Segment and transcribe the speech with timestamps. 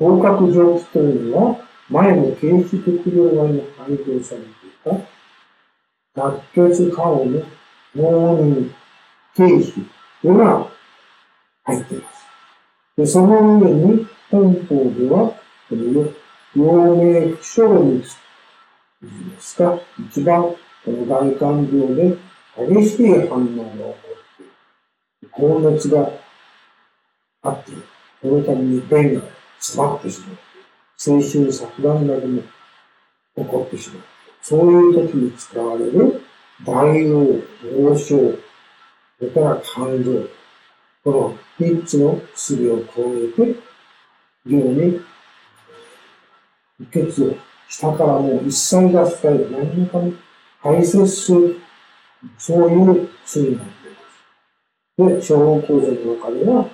[0.00, 1.56] 合格蒸気というのは、
[1.90, 4.92] 前の形式的量外に配合されていた、
[6.14, 7.42] 脱血顔の
[7.94, 8.70] 納入
[9.36, 9.82] 形式
[10.22, 10.66] というのが
[11.64, 12.26] 入っています。
[12.96, 15.34] で、その上に、本法では、
[15.68, 16.12] これを、
[16.56, 18.02] 陽明不症に
[19.02, 19.78] 言いますか、
[20.08, 20.56] 一番、こ
[20.86, 22.16] の外観病で
[22.56, 26.10] 激しい反応が起こっている、高熱が
[27.42, 27.82] あっている、
[28.22, 30.38] そのために便が詰まってしまう。
[30.96, 32.42] 精神錯乱なども
[33.36, 34.02] 起こってしまう。
[34.42, 36.22] そういう時に使われる
[36.64, 37.40] 大王、
[37.92, 38.16] 王将、
[39.18, 40.28] それから肝臓、
[41.04, 43.56] この三つの薬を加えて、
[44.46, 45.00] 病に
[46.90, 47.36] 血を
[47.68, 50.12] 下からもう一切出すか何もかも
[50.60, 51.60] 排泄する、
[52.36, 55.20] そういう薬になっています。
[55.20, 56.68] で、小脳構造の中では、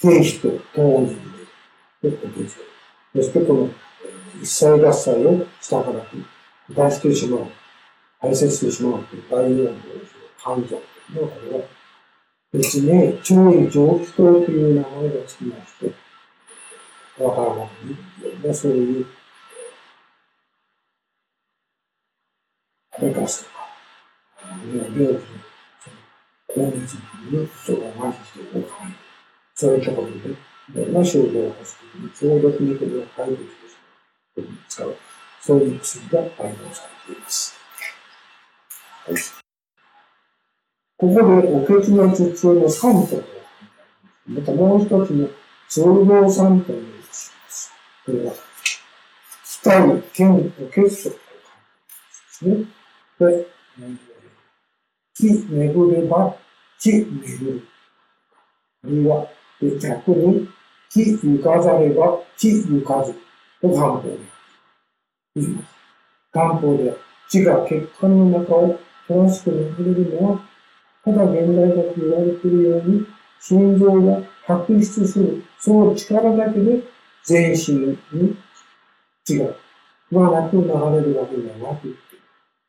[0.00, 1.08] 経費と当人
[2.02, 2.56] で、で、お血
[3.14, 3.70] そしてこの
[4.40, 6.04] 一切合切を下から
[6.68, 7.46] 出してしまう、
[8.20, 9.78] 排泄してしまうという大量の
[10.42, 11.64] 患者というのは、これは
[12.52, 15.92] 別名、注意蒸気糖という名前がつきまして、
[17.22, 18.50] わからなくてい。
[18.50, 19.06] いそういう、
[22.94, 23.68] 食べかすとか、
[24.64, 25.20] 病気の
[26.46, 27.00] 高熱に
[27.62, 28.37] 人が麻痺して。
[29.60, 33.74] そういったことで、いろんな症状を起こすときに、強力にこれを解決してし
[34.36, 34.96] まうに使う、
[35.40, 36.30] そういう薬が配合
[36.72, 37.58] されています。
[39.04, 39.16] はい、
[40.96, 43.24] ここで、おけつの頭痛の酸素
[44.28, 45.28] またもう一つの、
[45.68, 47.72] 通動酸という薬です。
[48.06, 48.32] これは、
[49.44, 51.18] 気体、腱、おけつと書いて
[52.20, 52.54] ますね。
[53.18, 53.46] で、
[55.14, 56.36] 気巡れば、
[56.78, 57.66] 気巡る。
[58.84, 59.26] あるいは、
[59.60, 60.48] で逆に、
[60.90, 63.14] 気ゆかざれば、気ゆかず。
[63.60, 64.18] と漢方で
[65.34, 65.68] 言います。
[66.32, 66.96] 漢方では、
[67.30, 70.40] 気が血管の中を正しく巡れるのは、
[71.04, 73.06] ただ現代だと言われているように、
[73.40, 76.82] 心臓が白出する、その力だけで
[77.24, 78.36] 全身に
[79.24, 79.54] 血が、
[80.10, 81.96] まあなく流れるわけではなく、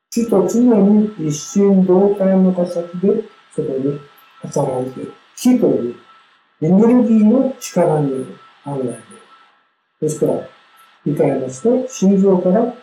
[0.10, 3.24] 血と常に一心同体の形で
[3.56, 4.00] そこに
[4.42, 5.14] 働いている。
[5.36, 5.96] 気という
[6.62, 9.20] エネルギーの力による案内で
[10.02, 10.48] ですから、
[11.06, 12.74] 理解ますと、心臓から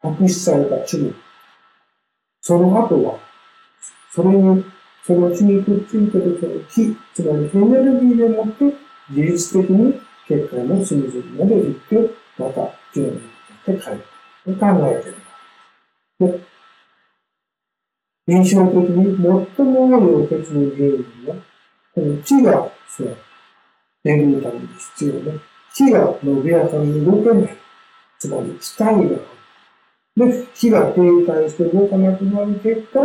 [0.00, 1.12] 発出された血の、
[2.40, 3.18] その後は、
[4.12, 4.64] それに、
[5.06, 8.74] その血にくっついているその気、つまりエネルギーでもって、
[9.10, 13.20] 自律的に血管の隅々まで行って、また血のにっ
[13.64, 14.04] て帰る。
[14.46, 16.32] と考えている。
[16.32, 16.40] で、
[18.26, 21.49] 臨床的に最も多いお血の原因は、
[22.00, 23.16] この木が、そう、
[24.04, 25.38] 巡るために必要で、
[25.74, 27.56] 木が伸びやかに動けない。
[28.18, 29.20] つまり、気体がある。
[30.16, 33.00] で、木が停滞して動かなくなる結果、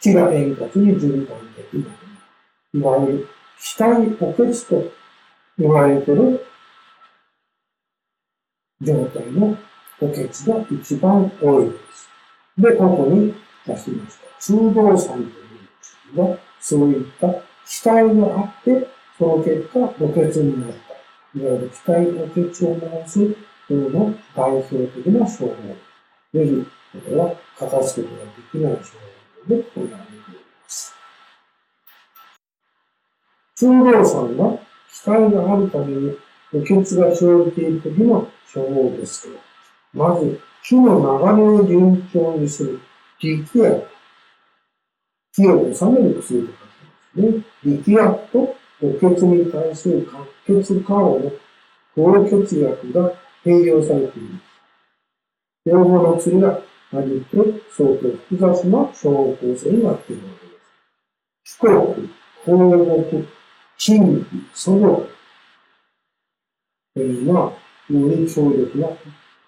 [0.00, 1.96] 木が円滑に循環できない。
[2.74, 3.28] いわゆる、
[3.60, 4.92] 気体補欠と
[5.56, 6.44] 言われている
[8.80, 9.56] 状態の
[10.00, 12.08] 補欠が一番多いです。
[12.58, 13.32] で、ここに
[13.64, 14.26] 出しました。
[14.40, 15.26] 中道酸とい
[16.14, 21.38] うのは、そういった期待があって、その結果、墓穴になった。
[21.38, 23.18] いわゆる期待墓穴を回す
[23.68, 25.54] 方の代表的な称号。
[26.32, 28.98] ぜひ、これは片付けことができない称
[29.48, 30.94] 号で行われています。
[33.56, 34.58] 中道さんは、
[34.92, 36.16] 期待があるために、
[36.50, 39.38] 墓穴が生じている時の称号ですけど、
[39.94, 42.80] まず、木の流れを順調にする、
[43.18, 43.82] 力や、
[45.34, 46.61] 木を収める薬とか
[47.14, 50.06] ね、力薬と補欠に対する
[50.46, 51.32] 活血化を
[51.94, 53.12] 高血薬が
[53.44, 54.44] 併用されています。
[55.66, 57.36] 両方の薬が混じって
[57.70, 60.52] 相当複雑な小構成になっているわけで
[61.44, 61.58] す。
[61.58, 62.10] 飛行機、
[62.44, 63.28] 放牧、
[63.78, 65.06] 珍奇、その
[66.94, 67.52] というのは、
[67.88, 68.88] より強力な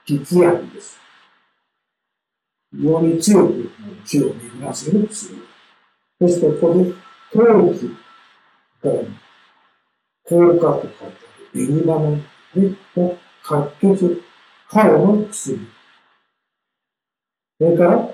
[0.07, 0.99] 力薬です。
[2.73, 3.71] より強く
[4.07, 5.37] 気を巡らせる薬。
[6.19, 6.91] そして、ここで
[7.35, 7.91] 陶器
[8.81, 8.95] から、
[10.23, 11.09] 効果と書いてあ
[11.53, 12.17] る、紅花
[12.55, 14.23] で、の活血、
[14.69, 15.59] カロの薬。
[17.59, 18.09] それから、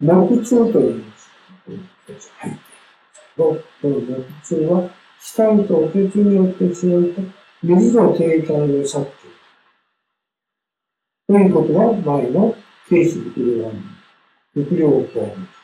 [0.00, 1.04] 木痛という
[1.66, 2.22] 入っている。
[3.36, 7.20] この木痛は、死体とお血によって強いと、
[7.62, 9.10] 水の停滞を避け
[11.28, 12.54] ということは、前の
[12.88, 13.72] 軽視力量は、
[14.56, 15.59] 力量を加えます。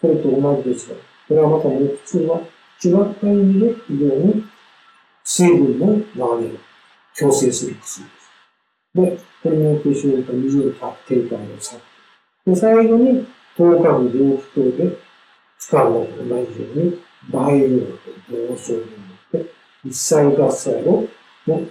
[0.00, 0.96] それと同じですが、
[1.28, 2.40] これはまたね、普通は
[2.82, 4.44] 違った意味で非常に
[5.24, 6.58] 水分の流れを
[7.14, 8.30] 強制する薬です。
[8.94, 11.76] で、これによって生じた水が低下をさ
[12.46, 13.26] で、最後に、
[13.56, 14.98] 10日の病気等で
[15.58, 17.96] 使うのと同じように、培養と
[18.30, 18.86] 同症によ
[19.28, 19.52] って、
[19.84, 21.08] 一切合切を
[21.46, 21.66] のも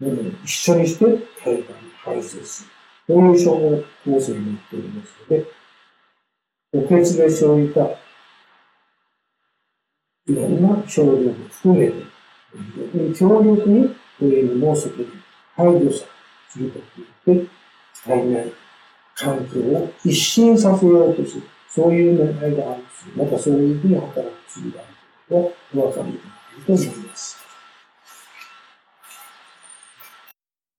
[0.00, 0.14] のを
[0.44, 1.04] 一緒にして
[1.42, 1.64] 体外に
[2.04, 2.70] 排泄する。
[3.06, 5.46] こういう消耗構成になっておりますので、
[6.74, 7.80] お血で生じた
[10.26, 11.94] いろんな症状も含めて、
[13.14, 15.06] 強力にこういうのを外に
[15.54, 16.80] 排除するこ
[17.26, 17.50] とによって、
[18.04, 18.52] 体内
[19.14, 21.42] 環境を一新させようとする。
[21.68, 22.82] そういう狙いがある
[23.16, 24.94] またそういうふうに働く薬がある
[25.28, 25.34] と
[25.76, 26.34] お分かりいただ
[26.66, 27.43] けると思います。